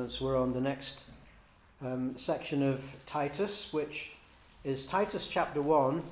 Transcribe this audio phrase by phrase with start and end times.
[0.00, 1.04] We're on the next
[1.84, 4.12] um, section of Titus, which
[4.64, 6.02] is Titus chapter 1,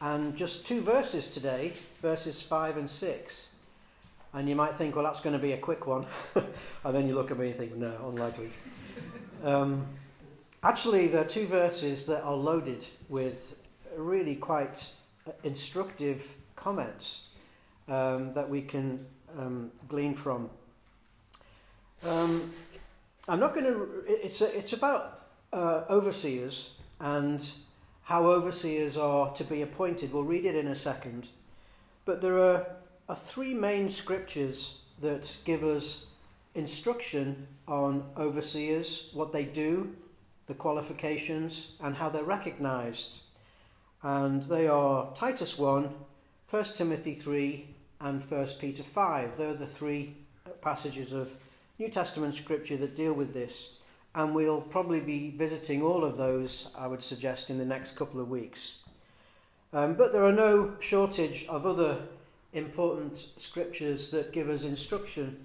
[0.00, 3.46] and just two verses today, verses 5 and 6.
[4.32, 6.06] And you might think, well, that's going to be a quick one.
[6.34, 8.50] and then you look at me and think, no, unlikely.
[9.44, 9.86] um,
[10.64, 13.54] actually, there are two verses that are loaded with
[13.96, 14.88] really quite
[15.44, 17.28] instructive comments
[17.86, 19.06] um, that we can
[19.38, 20.50] um, glean from.
[22.02, 22.52] Um,
[23.26, 24.04] I'm not going to.
[24.06, 26.70] It's a, it's about uh, overseers
[27.00, 27.44] and
[28.02, 30.12] how overseers are to be appointed.
[30.12, 31.28] We'll read it in a second,
[32.04, 32.66] but there are,
[33.08, 36.04] are three main scriptures that give us
[36.54, 39.96] instruction on overseers, what they do,
[40.46, 43.18] the qualifications, and how they're recognized.
[44.02, 45.94] And they are Titus 1,
[46.50, 47.66] 1 Timothy 3,
[48.00, 49.38] and 1 Peter 5.
[49.38, 50.14] They're the three
[50.60, 51.36] passages of
[51.76, 53.70] New Testament scripture that deal with this,
[54.14, 58.20] and we'll probably be visiting all of those, I would suggest, in the next couple
[58.20, 58.76] of weeks.
[59.72, 62.02] Um, but there are no shortage of other
[62.52, 65.44] important scriptures that give us instruction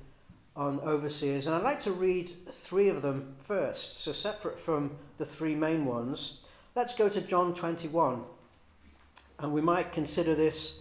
[0.56, 5.26] on overseers, and I'd like to read three of them first, so separate from the
[5.26, 6.42] three main ones.
[6.76, 8.22] Let's go to John 21,
[9.40, 10.76] and we might consider this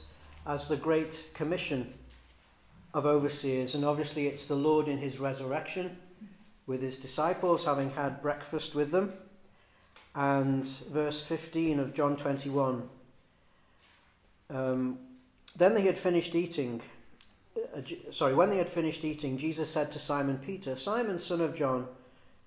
[0.47, 1.95] as the Great Commission
[2.95, 5.99] of overseers, and obviously it's the Lord in his resurrection
[6.67, 9.15] with his disciples, having had breakfast with them.
[10.15, 12.89] And verse 15 of John 21.
[14.51, 14.99] Um,
[15.57, 16.83] then they had finished eating.
[17.57, 21.57] Uh, sorry, when they had finished eating, Jesus said to Simon Peter, Simon, son of
[21.57, 21.87] John,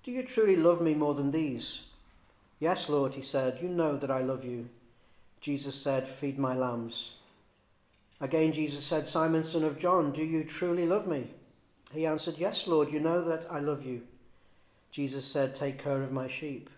[0.04, 1.82] do you truly love me more than these?
[2.58, 4.68] Yes, Lord, he said, you know that I love you.
[5.40, 7.14] Jesus said, Feed my lambs.
[8.22, 11.26] Again, Jesus said, Simon, son of John, do you truly love me?
[11.92, 14.02] He answered, Yes, Lord, you know that I love you.
[14.92, 16.70] Jesus said, Take care of my sheep.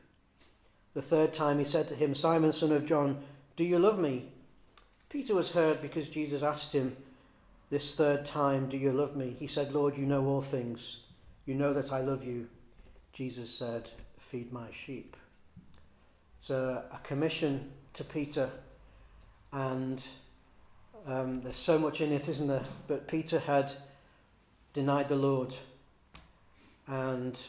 [0.95, 3.23] The third time he said to him, Simon, son of John,
[3.57, 4.31] do you love me?
[5.11, 6.97] Peter was hurt because Jesus asked him
[7.69, 9.37] this third time, Do you love me?
[9.39, 11.01] He said, Lord, you know all things.
[11.45, 12.49] You know that I love you.
[13.13, 15.15] Jesus said, Feed my sheep.
[16.39, 18.49] It's a, a commission to Peter
[19.53, 20.03] and
[21.07, 22.65] um, there's so much in it, isn't there?
[22.87, 23.73] But Peter had
[24.73, 25.55] denied the Lord
[26.87, 27.41] and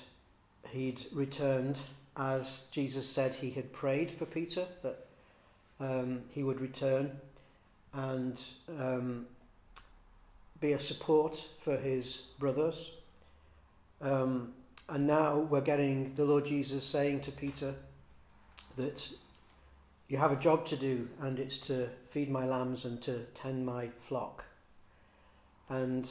[0.69, 1.79] he'd returned
[2.17, 5.05] as Jesus said he had prayed for Peter that
[5.79, 7.19] um, he would return
[7.93, 8.41] and
[8.79, 9.25] um,
[10.59, 12.91] be a support for his brothers.
[14.01, 14.53] Um,
[14.87, 17.75] and now we're getting the Lord Jesus saying to Peter
[18.77, 19.07] that
[20.07, 23.65] you have a job to do, and it's to feed my lambs and to tend
[23.65, 24.45] my flock.
[25.67, 26.07] And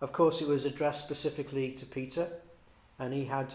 [0.00, 2.28] of course, it was addressed specifically to Peter,
[2.98, 3.54] and he had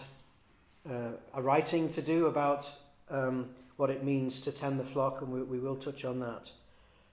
[0.88, 2.68] uh, a writing to do about
[3.08, 6.50] um, what it means to tend the flock, and we, we will touch on that.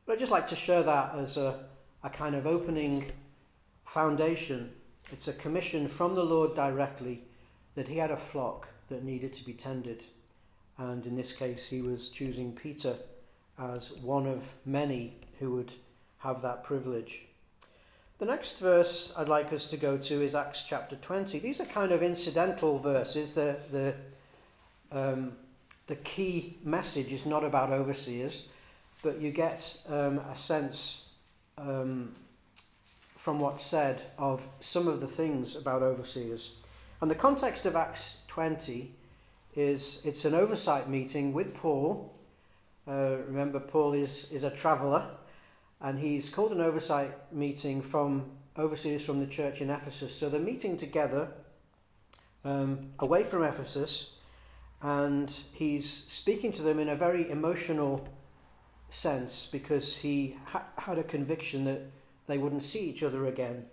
[0.05, 1.65] But I'd just like to share that as a,
[2.03, 3.11] a kind of opening
[3.85, 4.71] foundation.
[5.11, 7.25] It's a commission from the Lord directly
[7.75, 10.05] that he had a flock that needed to be tended
[10.79, 12.95] and in this case, he was choosing Peter
[13.61, 15.73] as one of many who would
[16.19, 17.23] have that privilege.
[18.19, 21.37] The next verse I'd like us to go to is Acts chapter 20.
[21.39, 23.33] These are kind of incidental verses.
[23.33, 23.93] The, the,
[24.91, 25.33] um,
[25.87, 28.43] the key message is not about overseers,
[29.03, 31.03] but you get um, a sense
[31.57, 32.15] um,
[33.17, 36.51] from what's said of some of the things about overseers.
[37.01, 38.95] And the context of Acts 20
[39.55, 42.13] is it's an oversight meeting with Paul.
[42.87, 45.05] Uh, remember, Paul is, is a traveller,
[45.81, 50.15] and he's called an oversight meeting from overseers from the church in Ephesus.
[50.15, 51.29] So they're meeting together
[52.43, 54.11] um, away from Ephesus,
[54.81, 58.07] and he's speaking to them in a very emotional
[58.89, 61.81] sense because he ha- had a conviction that
[62.27, 63.65] they wouldn't see each other again.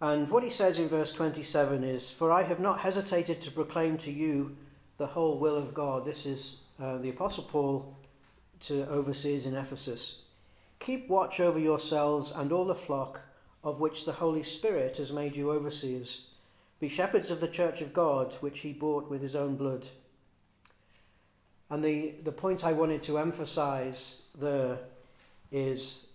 [0.00, 3.98] And what he says in verse 27 is, For I have not hesitated to proclaim
[3.98, 4.56] to you
[4.96, 6.04] the whole will of God.
[6.04, 7.96] This is uh, the Apostle Paul
[8.60, 10.16] to overseers in Ephesus.
[10.78, 13.20] Keep watch over yourselves and all the flock
[13.62, 16.22] of which the Holy Spirit has made you overseers.
[16.78, 19.88] Be shepherds of the church of God, which he bought with his own blood.
[21.68, 24.78] And the, the point I wanted to emphasize there
[25.52, 26.06] is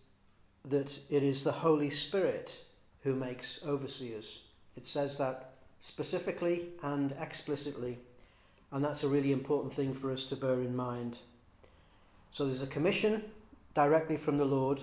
[0.68, 2.65] that it is the Holy Spirit
[3.06, 4.40] who makes overseers.
[4.76, 8.00] It says that specifically and explicitly,
[8.72, 11.20] and that's a really important thing for us to bear in mind.
[12.34, 13.24] So there's a commission
[13.74, 14.82] directly from the Lord,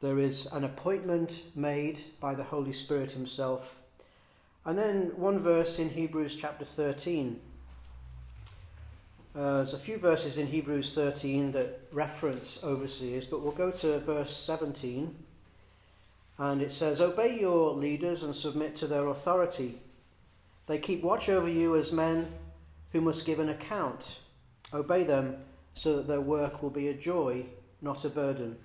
[0.00, 3.78] there is an appointment made by the Holy Spirit Himself,
[4.64, 7.40] And then one verse in Hebrews chapter 13.
[9.34, 14.00] Uh, there's a few verses in Hebrews 13 that reference overseers, but we'll go to
[14.00, 15.14] verse 17.
[16.40, 19.78] And it says, Obey your leaders and submit to their authority.
[20.66, 22.32] They keep watch over you as men
[22.92, 24.16] who must give an account.
[24.72, 25.36] Obey them
[25.74, 27.44] so that their work will be a joy,
[27.82, 28.56] not a burden,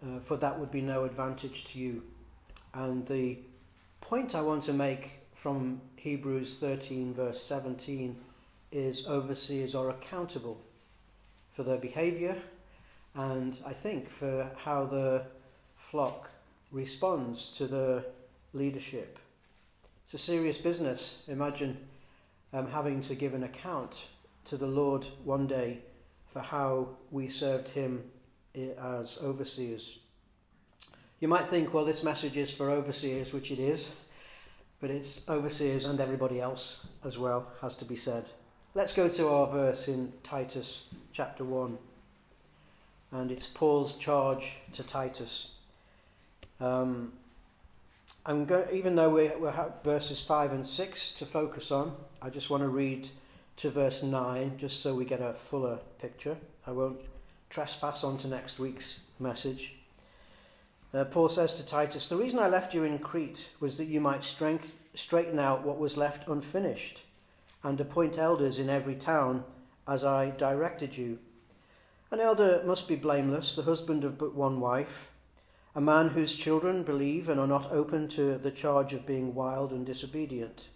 [0.00, 2.04] uh, for that would be no advantage to you.
[2.72, 3.38] And the
[4.00, 8.16] point I want to make from Hebrews 13, verse 17,
[8.70, 10.60] is overseers are accountable
[11.50, 12.36] for their behaviour
[13.16, 15.24] and I think for how the
[15.90, 16.30] flock
[16.70, 18.04] responds to the
[18.52, 19.18] leadership.
[20.04, 21.18] It's a serious business.
[21.28, 21.78] Imagine
[22.52, 24.04] um, having to give an account
[24.46, 25.78] to the Lord one day
[26.26, 28.04] for how we served Him
[28.54, 29.98] as overseers.
[31.20, 33.94] You might think, well, this message is for overseers, which it is,
[34.80, 38.26] but it's overseers and everybody else as well, has to be said.
[38.74, 40.82] Let's go to our verse in Titus
[41.12, 41.78] chapter 1,
[43.10, 45.48] and it's Paul's charge to Titus.
[46.60, 47.12] Um,
[48.26, 52.30] I'm go- even though we, we have verses 5 and 6 to focus on, I
[52.30, 53.08] just want to read
[53.58, 56.36] to verse 9 just so we get a fuller picture.
[56.66, 57.00] I won't
[57.50, 59.74] trespass on to next week's message.
[60.92, 64.00] Uh, Paul says to Titus, The reason I left you in Crete was that you
[64.00, 67.02] might strength, straighten out what was left unfinished
[67.62, 69.44] and appoint elders in every town
[69.86, 71.18] as I directed you.
[72.10, 75.07] An elder must be blameless, the husband of but one wife
[75.74, 79.70] a man whose children believe and are not open to the charge of being wild
[79.70, 80.68] and disobedient.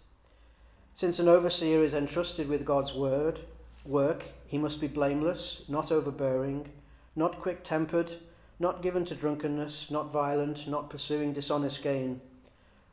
[0.95, 3.39] Since an overseer is entrusted with God's word,
[3.85, 6.69] work, he must be blameless, not overbearing,
[7.15, 8.17] not quick tempered,
[8.59, 12.21] not given to drunkenness, not violent, not pursuing dishonest gain.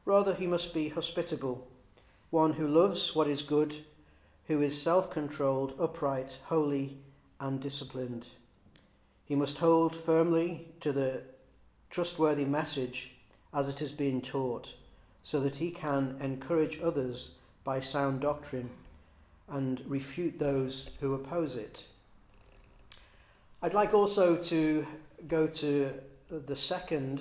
[0.05, 1.69] Rather, he must be hospitable,
[2.31, 3.85] one who loves what is good,
[4.49, 6.99] who is self controlled, upright, holy,
[7.39, 8.27] and disciplined.
[9.25, 11.23] He must hold firmly to the
[11.91, 13.11] trustworthy message
[13.53, 14.75] as it has been taught,
[15.23, 17.31] so that he can encourage others
[17.65, 18.71] by sound doctrine
[19.49, 21.85] and refute those who oppose it.
[23.63, 24.87] I'd like also to
[25.29, 25.93] go to
[26.31, 27.21] the second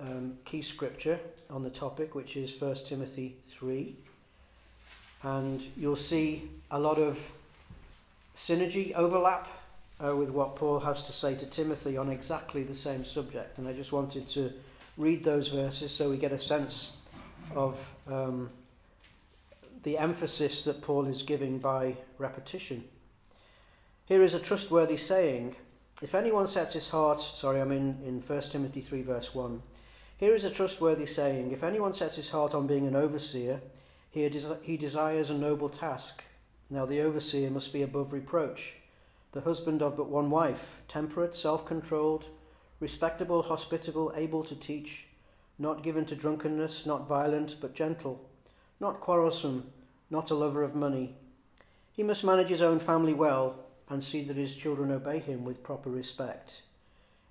[0.00, 1.18] um, key scripture
[1.50, 3.96] on the topic, which is 1 Timothy 3.
[5.22, 7.30] And you'll see a lot of
[8.36, 9.48] synergy, overlap
[10.02, 13.58] uh, with what Paul has to say to Timothy on exactly the same subject.
[13.58, 14.52] And I just wanted to
[14.96, 16.92] read those verses so we get a sense
[17.54, 18.50] of um,
[19.82, 22.84] the emphasis that Paul is giving by repetition.
[24.06, 25.56] Here is a trustworthy saying
[26.02, 29.62] If anyone sets his heart, sorry, I'm in, in 1 Timothy 3, verse 1.
[30.16, 33.60] Here is a trustworthy saying If anyone sets his heart on being an overseer,
[34.10, 34.28] he,
[34.62, 36.24] he desires a noble task.
[36.70, 38.74] Now the overseer must be above reproach
[39.34, 42.26] the husband of but one wife, temperate, self controlled,
[42.78, 45.06] respectable, hospitable, able to teach,
[45.58, 48.28] not given to drunkenness, not violent, but gentle,
[48.78, 49.72] not quarrelsome,
[50.08, 51.16] not a lover of money.
[51.92, 53.56] He must manage his own family well
[53.88, 56.62] and see that his children obey him with proper respect.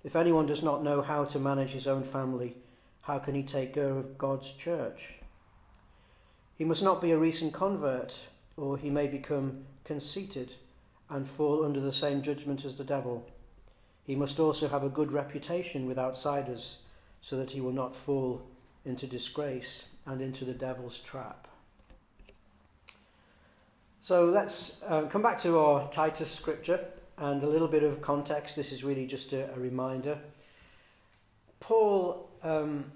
[0.04, 2.56] If anyone does not know how to manage his own family,
[3.02, 5.14] how can he take care of God's church?
[6.54, 8.14] He must not be a recent convert,
[8.58, 10.52] or he may become conceited
[11.10, 13.26] and fall under the same judgment as the devil.
[14.04, 16.78] He must also have a good reputation with outsiders
[17.22, 18.42] so that he will not fall
[18.84, 21.48] into disgrace and into the devil's trap.
[24.00, 26.84] So let's uh, come back to our Titus scripture
[27.16, 28.56] and a little bit of context.
[28.56, 30.18] This is really just a, a reminder.
[31.60, 32.92] Paul um,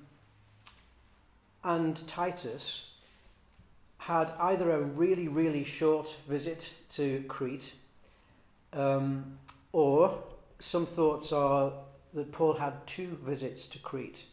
[1.65, 2.91] and Titus
[3.99, 7.73] had either a really, really short visit to Crete
[8.73, 9.39] um,
[9.73, 10.23] or
[10.59, 11.73] some thoughts are
[12.15, 14.25] that Paul had two visits to Crete.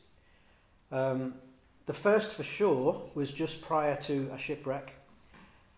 [0.91, 1.35] Um,
[1.85, 4.93] the first, for sure, was just prior to a shipwreck,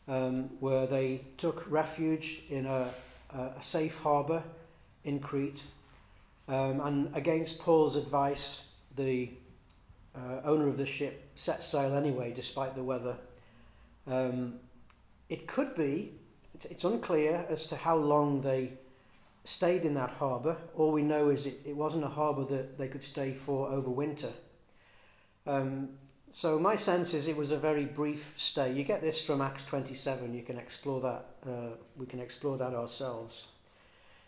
[0.08, 2.90] um, where they took refuge in a,
[3.34, 4.44] a safe harbour
[5.04, 5.64] in Crete.
[6.48, 8.62] Um, and against Paul's advice,
[8.96, 9.32] the
[10.16, 13.18] uh, owner of the ship set sail anyway, despite the weather.
[14.06, 14.56] Um,
[15.30, 16.14] it could be
[16.66, 18.74] it's, unclear as to how long they
[19.44, 20.58] stayed in that harbour.
[20.76, 23.90] All we know is it, it wasn't a harbour that they could stay for over
[23.90, 24.32] winter.
[25.46, 25.90] Um,
[26.30, 28.74] so my sense is it was a very brief stay.
[28.74, 30.34] You get this from Acts 27.
[30.34, 31.26] You can explore that.
[31.50, 33.46] Uh, we can explore that ourselves.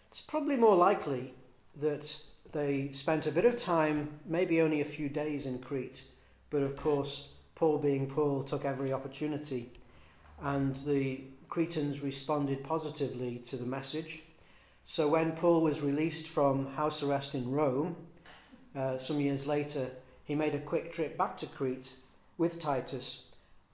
[0.09, 1.33] It's probably more likely
[1.75, 2.15] that
[2.51, 6.03] they spent a bit of time, maybe only a few days in Crete,
[6.50, 9.71] but of course Paul, being Paul, took every opportunity,
[10.41, 14.21] and the Cretans responded positively to the message.
[14.85, 17.95] So when Paul was released from house arrest in Rome,
[18.75, 19.91] uh, some years later,
[20.23, 21.93] he made a quick trip back to Crete
[22.37, 23.23] with Titus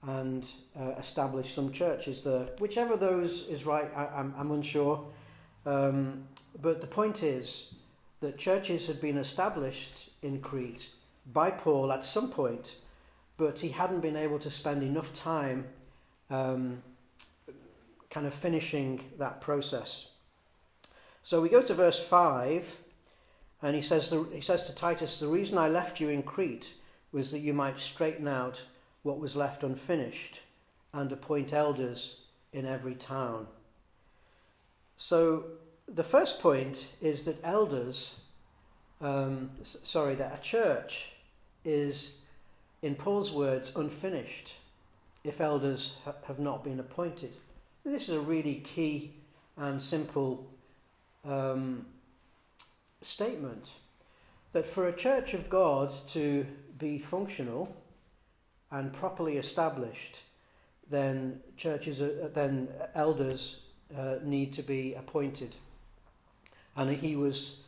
[0.02, 0.46] and
[0.78, 2.48] uh, established some churches there.
[2.58, 5.06] Whichever those is right, I, am unsure.
[5.64, 6.28] Um,
[6.60, 7.74] but the point is
[8.20, 10.90] that churches had been established in Crete
[11.32, 12.76] by Paul at some point,
[13.36, 15.66] but he hadn't been able to spend enough time
[16.30, 16.82] um,
[18.16, 20.06] kind of finishing that process.
[21.22, 22.64] So we go to verse 5,
[23.60, 26.72] and he says, the, he says to Titus, The reason I left you in Crete
[27.12, 28.62] was that you might straighten out
[29.02, 30.40] what was left unfinished
[30.94, 32.20] and appoint elders
[32.54, 33.48] in every town.
[34.96, 35.44] So
[35.86, 38.12] the first point is that elders,
[39.02, 39.50] um,
[39.82, 41.08] sorry, that a church
[41.66, 42.12] is,
[42.80, 44.54] in Paul's words, unfinished
[45.22, 47.34] if elders ha- have not been appointed.
[47.86, 49.12] This is a really key
[49.56, 50.50] and simple
[51.24, 51.86] um,
[53.00, 53.68] statement
[54.52, 56.44] that for a church of God to
[56.76, 57.76] be functional
[58.72, 60.22] and properly established,
[60.90, 63.60] then churches, are, then elders
[63.96, 65.54] uh, need to be appointed.
[66.76, 67.58] And he was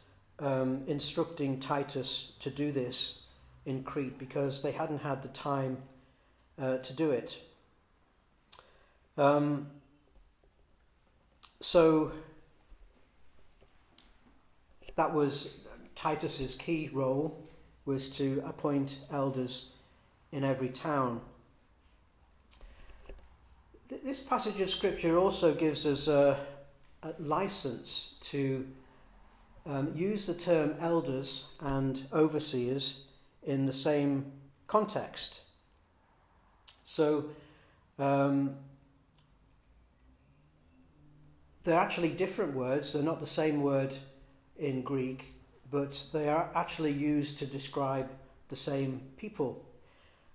[0.40, 3.20] um, instructing Titus to do this
[3.64, 5.78] in Crete because they hadn't had the time
[6.60, 7.38] uh, to do it.
[9.16, 9.68] Um,
[11.60, 12.12] so
[14.96, 15.48] that was
[15.94, 17.48] Titus's key role
[17.84, 19.70] was to appoint elders
[20.30, 21.20] in every town.
[23.88, 26.38] This passage of scripture also gives us a,
[27.02, 28.66] a license to
[29.64, 32.98] um, use the term elders and overseers
[33.42, 34.32] in the same
[34.66, 35.40] context.
[36.84, 37.30] So
[37.98, 38.56] um,
[41.64, 43.94] they're actually different words, they're not the same word
[44.56, 45.34] in Greek,
[45.70, 48.10] but they are actually used to describe
[48.48, 49.64] the same people.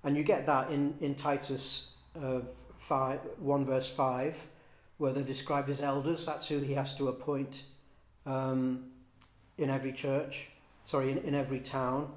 [0.03, 1.87] And you get that in, in Titus
[2.21, 2.41] uh,
[2.77, 4.47] 5, 1 verse 5,
[4.97, 6.25] where they're described as elders.
[6.25, 7.63] That's who he has to appoint
[8.25, 8.85] um,
[9.57, 10.49] in every church,
[10.85, 12.11] sorry, in, in every town.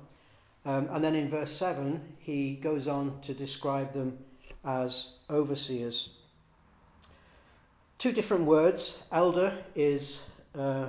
[0.65, 4.19] Um, and then in verse 7, he goes on to describe them
[4.65, 6.11] as overseers.
[7.99, 9.03] Two different words.
[9.11, 10.21] Elder is
[10.55, 10.89] uh,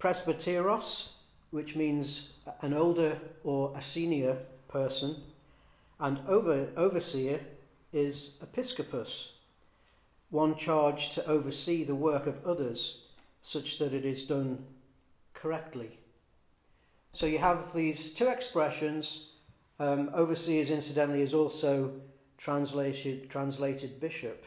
[0.00, 1.08] presbyteros,
[1.50, 5.22] which means an older or a senior person,
[6.00, 7.40] and over, overseer
[7.92, 9.30] is episcopus,
[10.30, 13.02] one charged to oversee the work of others
[13.40, 14.64] such that it is done
[15.34, 15.98] correctly.
[17.12, 19.28] So you have these two expressions.
[19.78, 21.92] Um, overseers, incidentally, is also
[22.36, 24.44] translated, translated bishop.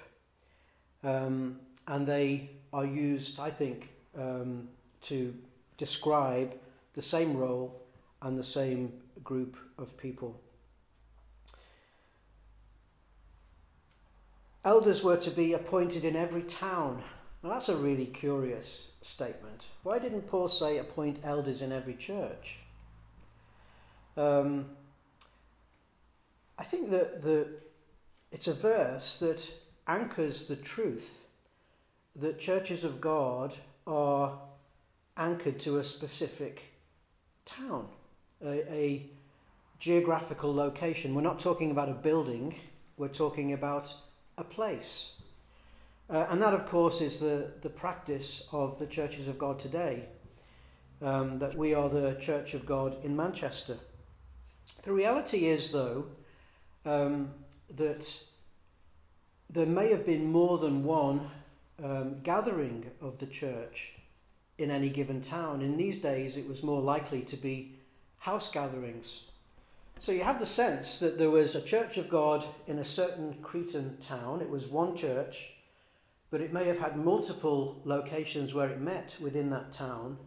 [1.03, 4.69] Um, and they are used, I think, um,
[5.03, 5.33] to
[5.77, 6.53] describe
[6.93, 7.81] the same role
[8.21, 8.93] and the same
[9.23, 10.39] group of people.
[14.63, 17.01] Elders were to be appointed in every town.
[17.41, 19.65] Now that's a really curious statement.
[19.81, 22.57] Why didn't Paul say appoint elders in every church?
[24.15, 24.65] Um,
[26.59, 27.47] I think that the,
[28.31, 29.51] it's a verse that
[29.91, 31.25] anchors the truth
[32.15, 33.53] that churches of God
[33.85, 34.39] are
[35.17, 36.73] anchored to a specific
[37.45, 37.87] town,
[38.43, 39.05] a, a
[39.79, 41.13] geographical location.
[41.13, 42.55] We're not talking about a building,
[42.95, 43.93] we're talking about
[44.37, 45.09] a place.
[46.09, 50.05] Uh, and that, of course, is the, the practice of the churches of God today.
[51.01, 53.77] Um, that we are the Church of God in Manchester.
[54.83, 56.05] The reality is, though,
[56.85, 57.31] um,
[57.75, 58.21] that
[59.51, 61.29] there may have been more than one
[61.83, 63.93] um, gathering of the church
[64.57, 65.61] in any given town.
[65.61, 67.73] In these days, it was more likely to be
[68.19, 69.21] house gatherings.
[69.99, 73.35] So you have the sense that there was a church of God in a certain
[73.41, 74.41] Cretan town.
[74.41, 75.49] It was one church,
[76.29, 80.17] but it may have had multiple locations where it met within that town.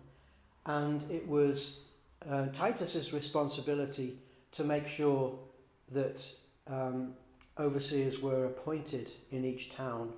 [0.67, 1.81] And it was
[2.29, 4.19] uh, Titus's responsibility
[4.53, 5.39] to make sure
[5.91, 6.27] that
[6.67, 7.15] um,
[7.59, 10.13] overseers were appointed in each town.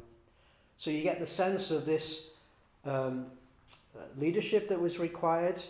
[0.79, 2.29] So you get the sense of this
[2.85, 3.27] um,
[4.19, 5.61] leadership that was required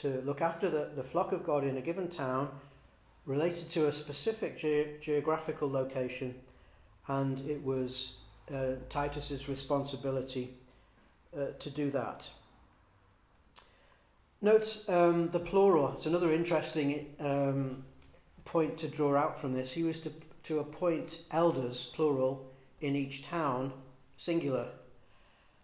[0.00, 2.48] to look after the, the flock of God in a given town
[3.26, 6.34] related to a specific ge- geographical location,
[7.08, 8.14] and it was
[8.52, 10.54] uh, Titus's responsibility
[11.36, 12.28] uh, to do that.
[14.40, 15.92] Note um, the plural.
[15.92, 17.84] It's another interesting um,
[18.44, 19.72] point to draw out from this.
[19.72, 20.12] He was to
[20.44, 23.72] to appoint elders, plural, in each town,
[24.16, 24.68] singular.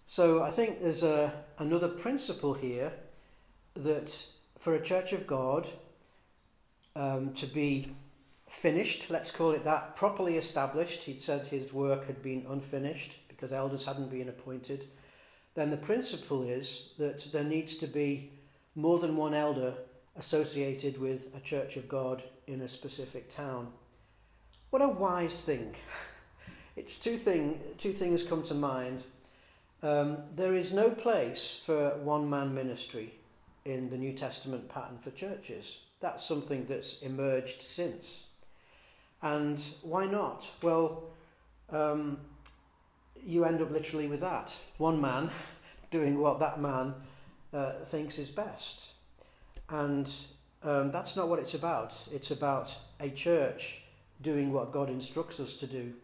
[0.07, 2.93] So I think there's a, another principle here
[3.75, 4.27] that
[4.59, 5.69] for a church of God
[6.97, 7.95] um, to be
[8.49, 13.53] finished, let's call it that, properly established, he'd said his work had been unfinished because
[13.53, 14.89] elders hadn't been appointed,
[15.55, 18.33] then the principle is that there needs to be
[18.75, 19.75] more than one elder
[20.17, 23.69] associated with a church of God in a specific town.
[24.71, 25.77] What a wise thing.
[26.77, 29.03] It's two, thing, two things come to mind.
[29.83, 33.15] Um, there is no place for one man ministry
[33.65, 35.79] in the New Testament pattern for churches.
[36.01, 38.25] That's something that's emerged since.
[39.23, 40.47] And why not?
[40.61, 41.05] Well,
[41.71, 42.19] um,
[43.25, 45.31] you end up literally with that one man
[45.91, 46.93] doing what that man
[47.55, 48.89] uh, thinks is best.
[49.71, 50.11] And
[50.63, 51.95] um, that's not what it's about.
[52.13, 53.81] It's about a church
[54.21, 55.95] doing what God instructs us to do.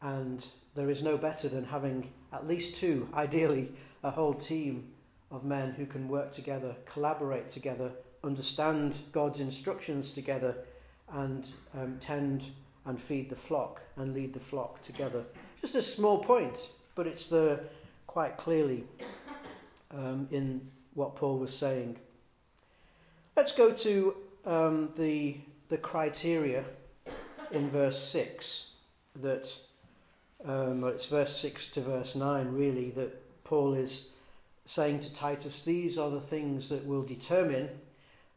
[0.00, 0.44] And
[0.74, 4.88] there is no better than having at least two, ideally, a whole team
[5.30, 7.92] of men who can work together, collaborate together,
[8.24, 10.56] understand God's instructions together,
[11.12, 12.44] and um, tend
[12.84, 15.24] and feed the flock and lead the flock together.
[15.60, 17.60] Just a small point, but it's there
[18.06, 18.84] quite clearly
[19.90, 20.60] um, in
[20.94, 21.98] what Paul was saying.
[23.36, 26.64] Let's go to um, the, the criteria
[27.52, 28.64] in verse 6
[29.20, 29.52] that,
[30.44, 34.08] um, well, it's verse 6 to verse 9 really, that Paul is
[34.64, 37.68] saying to Titus, these are the things that will determine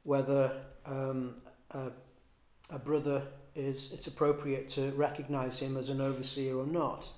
[0.04, 0.52] whether
[0.86, 1.36] um,
[1.72, 1.92] a,
[2.70, 3.24] a brother
[3.56, 7.10] is, it's appropriate to recognize him as an overseer or not.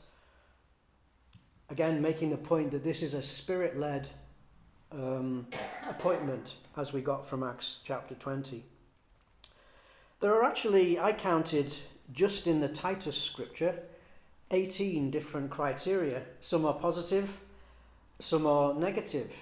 [1.70, 4.08] Again, making the point that this is a spirit led
[4.92, 5.48] um,
[5.89, 8.63] appointment as we got from Acts chapter 20.
[10.20, 11.76] There are actually, I counted
[12.12, 13.84] just in the Titus scripture,
[14.50, 16.24] 18 different criteria.
[16.40, 17.38] Some are positive,
[18.20, 19.36] some are negative,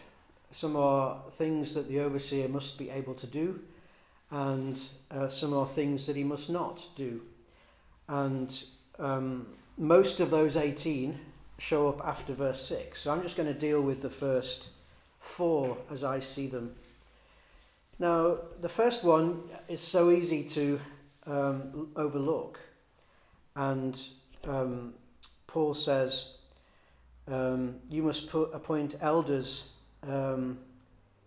[0.51, 3.61] some are things that the overseer must be able to do,
[4.29, 4.77] and
[5.09, 7.21] uh, some are things that he must not do.
[8.09, 8.53] And
[8.99, 9.47] um,
[9.77, 11.17] most of those 18
[11.57, 13.01] show up after verse 6.
[13.01, 14.67] So I'm just going to deal with the first
[15.19, 16.75] four as I see them.
[17.97, 20.79] Now, the first one is so easy to
[21.25, 22.59] um, overlook.
[23.55, 23.99] And
[24.45, 24.93] um,
[25.47, 26.31] Paul says,
[27.27, 29.63] um, You must put, appoint elders
[30.03, 30.59] um,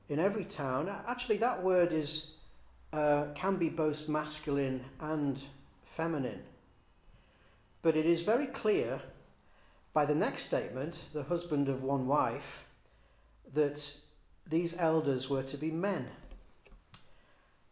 [0.08, 0.94] in every town.
[1.06, 2.32] Actually, that word is,
[2.92, 5.40] uh, can be both masculine and
[5.84, 6.42] feminine.
[7.80, 9.00] But it is very clear
[9.94, 12.66] by the next statement, the husband of one wife,
[13.54, 13.92] that
[14.46, 16.08] these elders were to be men.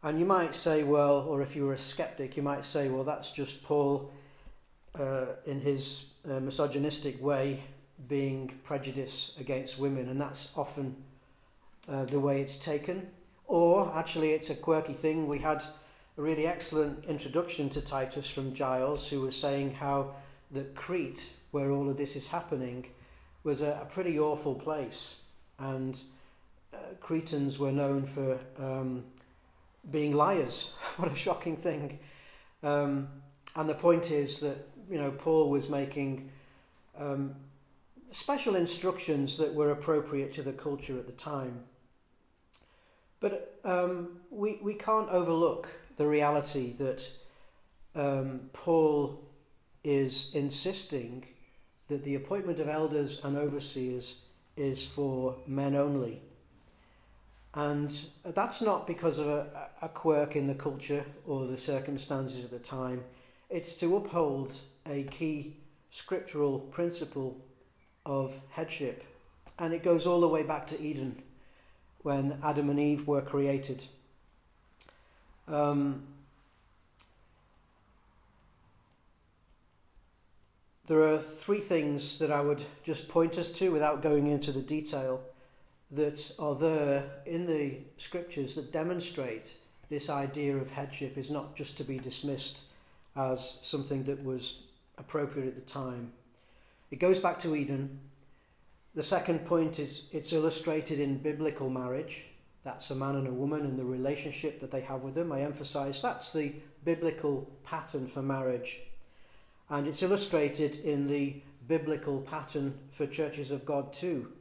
[0.06, 3.02] And you might say, well, or if you were a skeptic, you might say, well,
[3.02, 4.12] that's just Paul
[4.96, 7.64] uh, in his uh, misogynistic way
[8.06, 10.94] being prejudice against women, and that's often
[11.88, 13.08] uh, the way it's taken.
[13.48, 15.26] Or actually, it's a quirky thing.
[15.26, 15.64] We had
[16.16, 20.14] a really excellent introduction to Titus from Giles, who was saying how
[20.52, 22.90] that Crete, where all of this is happening,
[23.42, 25.16] was a, a pretty awful place
[25.58, 25.98] and
[26.72, 29.02] uh, Cretans were known for um,
[29.90, 30.70] being liars.
[30.96, 31.98] what a shocking thing!
[32.62, 33.08] Um,
[33.54, 36.30] and the point is that you know Paul was making
[36.98, 37.36] um,
[38.10, 41.64] special instructions that were appropriate to the culture at the time.
[43.20, 47.10] But um, we we can't overlook the reality that
[47.94, 49.22] um, Paul
[49.82, 51.26] is insisting
[51.88, 54.16] that the appointment of elders and overseers
[54.56, 56.22] is for men only.
[57.56, 62.50] And that's not because of a, a quirk in the culture or the circumstances at
[62.50, 63.04] the time.
[63.48, 64.52] It's to uphold
[64.84, 65.56] a key
[65.90, 67.38] scriptural principle
[68.04, 69.04] of headship.
[69.58, 71.22] And it goes all the way back to Eden
[72.02, 73.84] when Adam and Eve were created.
[75.48, 76.02] Um,
[80.86, 84.62] There are three things that I would just point us to without going into the
[84.62, 85.20] detail
[85.90, 89.54] that are there in the scriptures that demonstrate
[89.88, 92.58] this idea of headship is not just to be dismissed
[93.14, 94.58] as something that was
[94.98, 96.12] appropriate at the time.
[96.90, 98.00] It goes back to Eden.
[98.94, 102.24] The second point is it's illustrated in biblical marriage.
[102.64, 105.30] That's a man and a woman and the relationship that they have with them.
[105.30, 108.80] I emphasize that's the biblical pattern for marriage
[109.68, 114.32] and it's illustrated in the biblical pattern for churches of God too,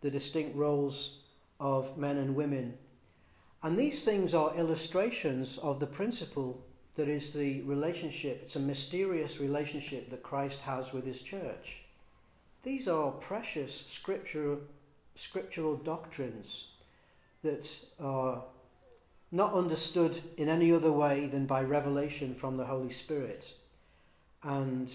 [0.00, 1.18] the distinct roles
[1.58, 2.74] of men and women.
[3.62, 9.38] And these things are illustrations of the principle that is the relationship, it's a mysterious
[9.38, 11.82] relationship that Christ has with his church.
[12.62, 14.58] These are precious scriptural,
[15.14, 16.66] scriptural doctrines
[17.42, 18.42] that are
[19.32, 23.54] not understood in any other way than by revelation from the Holy Spirit.
[24.42, 24.92] And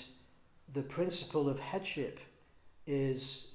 [0.72, 2.20] the principle of headship
[2.86, 3.48] is,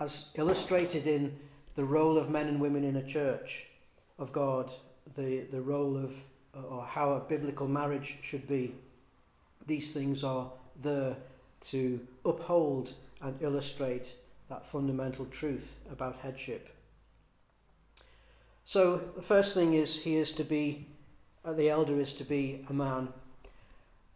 [0.00, 1.36] as illustrated in
[1.76, 3.66] the role of men and women in a church
[4.18, 4.70] of God,
[5.16, 6.14] the, the role of,
[6.70, 8.74] or how a biblical marriage should be.
[9.66, 10.50] These things are
[10.82, 11.16] there
[11.62, 14.14] to uphold and illustrate
[14.48, 16.70] that fundamental truth about headship.
[18.66, 20.86] So, the first thing is he is to be,
[21.44, 23.08] uh, the elder is to be a man.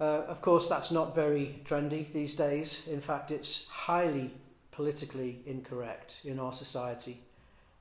[0.01, 2.83] Uh, of course, that's not very trendy these days.
[2.87, 4.33] In fact, it's highly
[4.79, 7.21] politically incorrect in our society.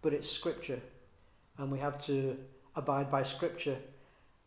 [0.02, 0.82] But it's scripture,
[1.60, 2.36] and we have to
[2.76, 3.78] abide by scripture.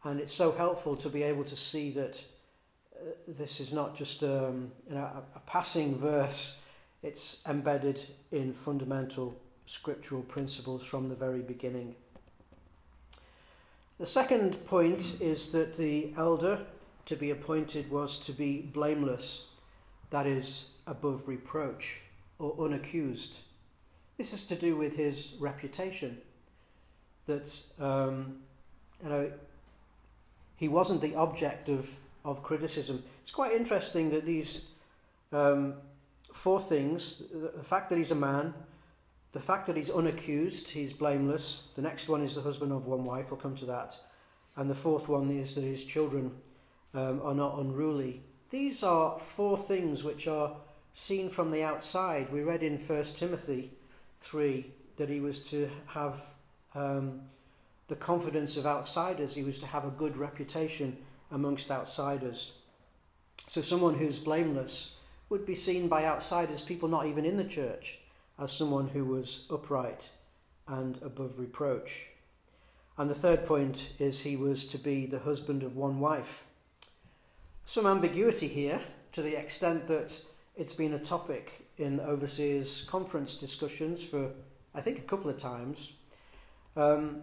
[0.02, 2.20] And it's so helpful to be able to see that
[2.92, 6.56] uh, this is not just um, you know, a, a passing verse
[7.04, 8.00] it's embedded
[8.32, 11.94] in fundamental scriptural principles from the very beginning.
[14.00, 16.66] The second point is that the elder
[17.06, 19.44] to be appointed was to be blameless,
[20.10, 22.00] that is, above reproach
[22.40, 23.38] or unaccused.
[24.16, 26.18] This is to do with his reputation.
[27.26, 28.38] That um,
[29.03, 29.33] you know
[30.57, 31.88] he wasn't the object of,
[32.24, 33.03] of criticism.
[33.22, 34.62] It's quite interesting that these
[35.33, 35.74] um,
[36.35, 38.53] four things the fact that he's a man,
[39.33, 41.62] the fact that he's unaccused, he's blameless.
[41.76, 43.96] The next one is the husband of one wife, we'll come to that.
[44.57, 46.33] And the fourth one is that his children
[46.94, 48.22] um, are not unruly.
[48.50, 50.57] These are four things which are
[50.94, 52.33] seen from the outside.
[52.33, 53.72] We read in 1 Timothy
[54.20, 56.22] 3 that he was to have
[56.74, 57.22] um,
[57.88, 60.96] the confidence of outsiders, he was to have a good reputation
[61.31, 62.53] amongst outsiders.
[63.48, 64.92] So, someone who's blameless
[65.29, 67.98] would be seen by outsiders, people not even in the church,
[68.38, 70.11] as someone who was upright
[70.68, 72.07] and above reproach.
[72.96, 76.44] And the third point is he was to be the husband of one wife.
[77.64, 78.81] Some ambiguity here
[79.12, 80.20] to the extent that
[80.61, 84.33] it's been a topic in overseers' conference discussions for,
[84.75, 85.92] I think, a couple of times.
[86.77, 87.23] Um,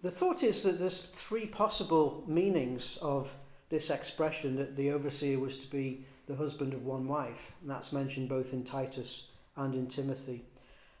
[0.00, 3.34] the thought is that there's three possible meanings of
[3.68, 7.50] this expression that the overseer was to be the husband of one wife.
[7.62, 9.24] And that's mentioned both in Titus
[9.56, 10.44] and in Timothy.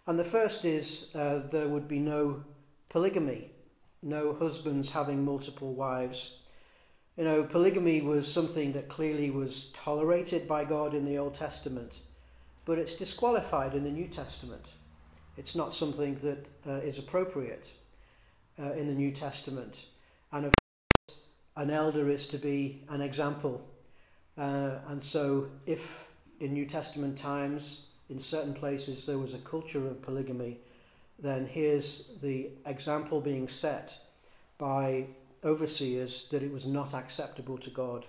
[0.04, 2.42] And the first is uh, there would be no
[2.88, 3.52] polygamy,
[4.02, 6.38] no husbands having multiple wives.
[7.18, 11.98] You know, polygamy was something that clearly was tolerated by God in the Old Testament,
[12.64, 14.68] but it's disqualified in the New Testament.
[15.36, 17.72] It's not something that uh, is appropriate
[18.58, 19.84] uh, in the New Testament.
[20.32, 20.54] And of
[21.06, 21.18] course,
[21.56, 23.68] an elder is to be an example
[24.38, 26.06] uh, and so, if
[26.38, 30.58] in New Testament times, in certain places, there was a culture of polygamy,
[31.18, 33.98] then here's the example being set
[34.56, 35.06] by
[35.44, 38.06] overseers that it was not acceptable to God.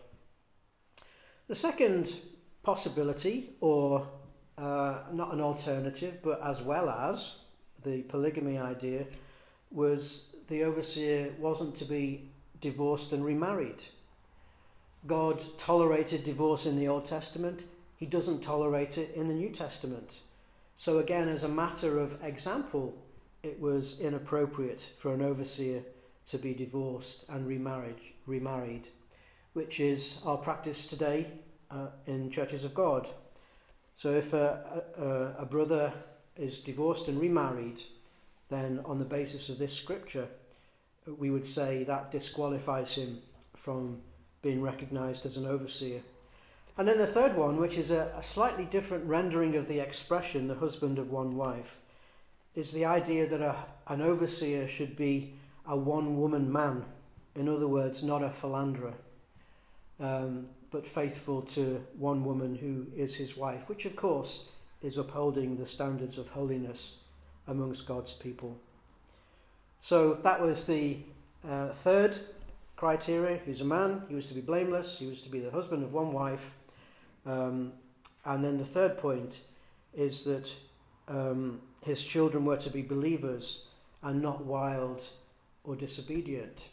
[1.47, 2.15] The second
[2.63, 4.07] possibility, or
[4.57, 7.35] uh, not an alternative, but as well as
[7.83, 9.05] the polygamy idea,
[9.71, 13.83] was the overseer wasn't to be divorced and remarried.
[15.07, 17.63] God tolerated divorce in the Old Testament,
[17.95, 20.19] he doesn't tolerate it in the New Testament.
[20.75, 22.95] So, again, as a matter of example,
[23.43, 25.83] it was inappropriate for an overseer
[26.27, 28.88] to be divorced and remarried,
[29.53, 31.27] which is our practice today
[31.71, 33.08] uh, in churches of God.
[33.95, 35.93] So, if a, a, a brother
[36.38, 37.82] is divorced and remarried,
[38.49, 40.27] then on the basis of this scripture,
[41.17, 43.19] we would say that disqualifies him
[43.55, 44.01] from
[44.41, 46.01] being recognized as an overseer.
[46.77, 50.47] And then the third one, which is a, a, slightly different rendering of the expression,
[50.47, 51.82] the husband of one wife,
[52.55, 53.55] is the idea that a,
[53.88, 55.34] an overseer should be
[55.69, 56.84] a one woman man.
[57.36, 58.95] In other words, not a philanderer,
[59.99, 64.45] um, but faithful to one woman who is his wife, which of course
[64.82, 66.95] is upholding the standards of holiness
[67.47, 68.58] amongst God's people.
[69.79, 70.97] So that was the
[71.47, 72.17] uh, third
[72.75, 73.39] criteria.
[73.43, 75.84] He was a man, he was to be blameless, he was to be the husband
[75.84, 76.55] of one wife.
[77.25, 77.73] Um,
[78.25, 79.39] and then the third point
[79.93, 80.51] is that
[81.08, 83.63] um, his children were to be believers
[84.01, 85.08] and not wild
[85.63, 86.65] or disobedient.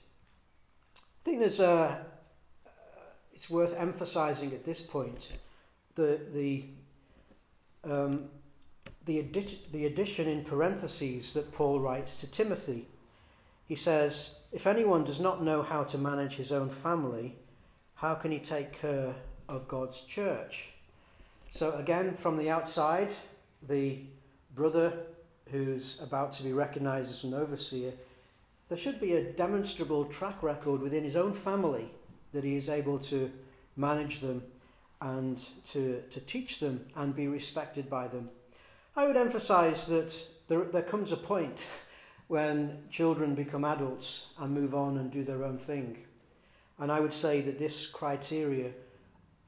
[0.97, 1.97] I think there's a, uh,
[3.33, 5.31] it's worth emphasizing at this point
[5.95, 6.65] the, the,
[7.85, 8.25] um,
[9.05, 12.87] the, addi- the addition in parentheses that Paul writes to Timothy.
[13.67, 17.37] He says, if anyone does not know how to manage his own family,
[17.97, 19.15] how can he take care
[19.49, 20.69] of God's church?
[21.51, 23.11] So, again, from the outside,
[23.67, 24.01] the
[24.55, 24.93] brother
[25.51, 27.93] who's about to be recognized as an overseer,
[28.69, 31.91] there should be a demonstrable track record within his own family
[32.33, 33.31] that he is able to
[33.77, 34.43] manage them
[35.01, 38.31] and to, to teach them and be respected by them.
[38.97, 40.17] I would emphasize that
[40.49, 41.65] there, there comes a point
[42.29, 46.05] when children become adults and move on and do their own thing.
[46.79, 48.73] And I would say that this criteria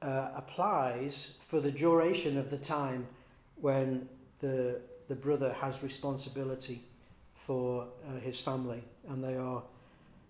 [0.00, 3.08] uh, applies for the duration of the time
[3.56, 6.87] when the, the brother has responsibility
[7.48, 9.62] for uh, his family and they are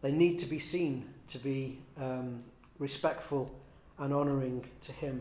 [0.03, 2.45] they need to be seen to be um,
[2.79, 3.51] respectful
[3.99, 5.21] and honouring to him.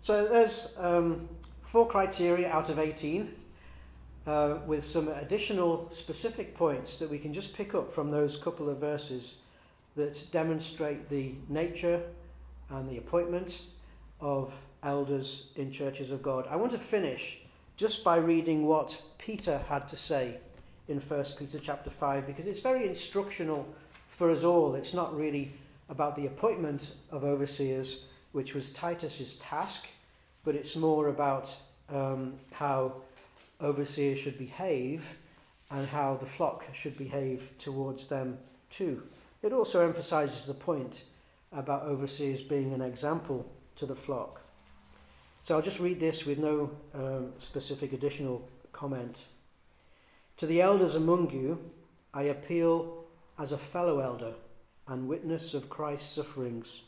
[0.00, 1.28] So there's um,
[1.60, 3.30] four criteria out of 18
[4.26, 8.70] uh, with some additional specific points that we can just pick up from those couple
[8.70, 9.34] of verses
[9.96, 12.00] that demonstrate the nature
[12.70, 13.60] and the appointment
[14.18, 16.46] of elders in churches of God.
[16.48, 17.36] I want to finish
[17.76, 20.38] just by reading what Peter had to say
[20.92, 23.66] in 1 Peter chapter 5 because it's very instructional
[24.06, 24.74] for us all.
[24.74, 25.54] It's not really
[25.88, 29.88] about the appointment of overseers, which was Titus's task,
[30.44, 31.52] but it's more about
[31.88, 32.94] um, how
[33.60, 35.16] overseers should behave
[35.70, 38.38] and how the flock should behave towards them
[38.70, 39.02] too.
[39.42, 41.02] It also emphasizes the point
[41.50, 44.40] about overseers being an example to the flock.
[45.42, 49.16] So I'll just read this with no um, specific additional comment.
[50.42, 51.70] To the elders among you,
[52.12, 53.04] I appeal
[53.38, 54.32] as a fellow elder
[54.88, 56.80] and witness of Christ's sufferings,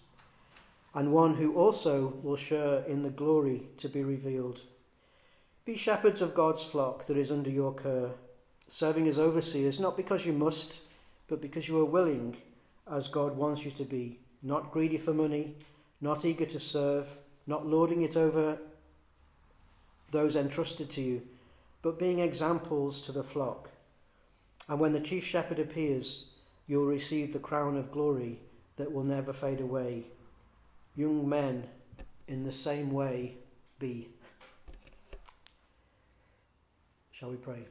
[0.92, 4.62] and one who also will share in the glory to be revealed.
[5.64, 8.10] Be shepherds of God's flock that is under your care,
[8.66, 10.78] serving as overseers, not because you must,
[11.28, 12.36] but because you are willing,
[12.90, 15.54] as God wants you to be, not greedy for money,
[16.00, 17.06] not eager to serve,
[17.46, 18.58] not lording it over
[20.10, 21.22] those entrusted to you,
[21.84, 23.68] but being examples to the flock.
[24.70, 26.24] And when the chief shepherd appears,
[26.66, 28.40] you will receive the crown of glory
[28.76, 30.06] that will never fade away.
[30.96, 31.68] Young men,
[32.26, 33.36] in the same way,
[33.78, 34.08] be.
[37.12, 37.66] Shall we pray?